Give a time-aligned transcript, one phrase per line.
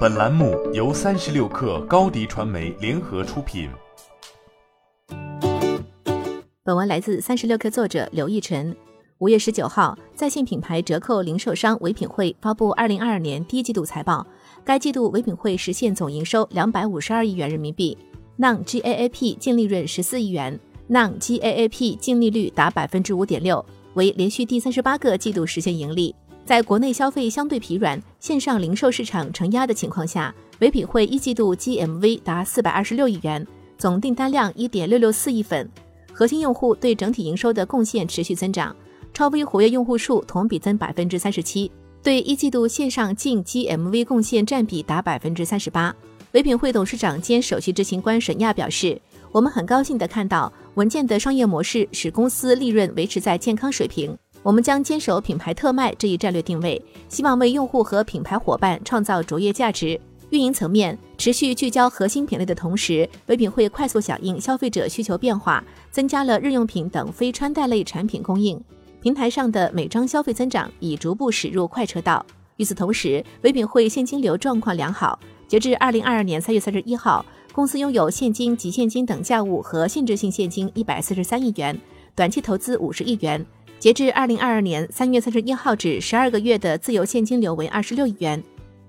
[0.00, 3.70] 本栏目由三十六氪高低传媒联合出品。
[6.62, 8.76] 本文来自三十六氪作者刘奕晨。
[9.18, 14.26] 五月十九号，在线品牌折扣零售商唯品会发布二零二二年第一季度财报。
[14.64, 17.96] 该季度唯品会实现总营收两百五十二亿元人民币
[18.38, 20.58] ，non-GAAP 净利润十四亿元
[20.90, 26.14] ，non-GAAP 净利率达百分之五点六，为连续第三十八个季度实现盈利。
[26.50, 33.46] 在国内消费相对疲软、线上零售市场承压的情况下，唯品会一季度 GMV 达四百二十六亿元，
[33.78, 35.70] 总订单量一点六六四亿份，
[36.12, 38.74] 核心用户对整体营收的贡献持续增长，
[39.14, 41.70] 超微活跃用户数同比增百分之三十七，
[42.02, 45.94] 对一季度线上净 GMV 贡献占比达百分之三十八。
[46.32, 60.00] 唯品会董事长兼首席执行官沈亚表示：“我们很高兴地看到稳健的商业模式使公司利润维持在健康水平。”我们将坚守品牌特卖这一战略定位，希望为用户和品牌伙伴创造卓越价值。
[60.30, 68.58] 运营层面，持续聚焦核心品类的同时，唯品会快速响应消费者需求变化，增加了日用品等非穿戴类产品供应。
[69.02, 72.24] 平台上的美妆消费增长已逐步驶入快车道。
[72.56, 75.18] 与此同时，唯品会现金流状况良好。
[75.48, 81.76] 截至二零二二年三月三十一号，公司拥有现金及现金等价物和限制性现金一百四十三亿元，
[82.14, 83.44] 短期投资五十亿元。
[83.80, 88.44] 截至二零二二年三月三十一号止，十二个月的自由现金流为二十六亿元。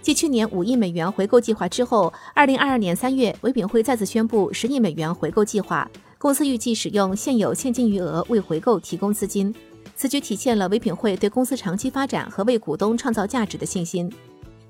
[0.00, 5.88] 继去年五亿美元回购计划之后，二零二二年三月，唯品会再次宣布十亿美元回购计划。
[6.18, 9.54] 公司预计使用现有现金余额为回购提供资金，
[9.94, 14.12] 此举体现了唯品会对公司长期发展和为股东创造价值的信心。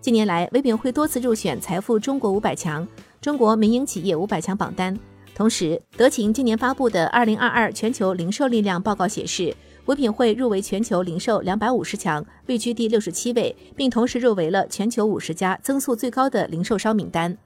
[0.02, 2.86] 近年来，唯品会多次入选财富中国五百强、
[3.18, 4.94] 中国民营企业五百强榜单。
[5.34, 9.54] 同时，德勤今年发布的《二零二二全球零售力量报告》显示。
[9.86, 17.36] 唯品会入围全球零售两百五十强，位居第六十七位，并同时入围了全球五十家增速最高的零售商名单。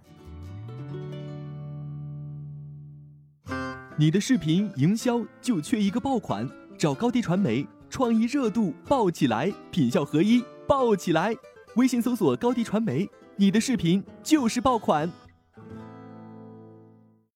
[3.96, 6.46] 你的视频营销就缺一个爆款，
[6.76, 11.34] 找高低传媒，创意热度爆起来，品效合一爆起来。
[11.76, 15.10] 微信搜索高低传媒，你的视频就是爆款。